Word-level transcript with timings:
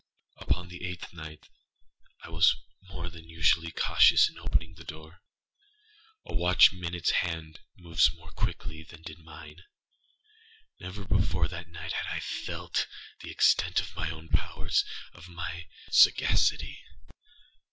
Upon 0.39 0.67
the 0.69 0.83
eighth 0.83 1.13
night 1.13 1.47
I 2.23 2.29
was 2.29 2.55
more 2.81 3.07
than 3.11 3.23
usually 3.29 3.69
cautious 3.71 4.29
in 4.31 4.39
opening 4.39 4.73
the 4.73 4.83
door. 4.83 5.21
A 6.25 6.33
watchâs 6.33 6.73
minute 6.73 7.11
hand 7.11 7.59
moves 7.77 8.09
more 8.15 8.31
quickly 8.31 8.81
than 8.81 9.03
did 9.03 9.19
mine. 9.19 9.61
Never 10.79 11.05
before 11.05 11.47
that 11.49 11.69
night 11.69 11.93
had 11.93 12.07
I 12.07 12.19
felt 12.19 12.87
the 13.19 13.29
extent 13.29 13.79
of 13.79 13.95
my 13.95 14.09
own 14.09 14.29
powersâof 14.29 15.27
my 15.27 15.67
sagacity. 15.91 16.81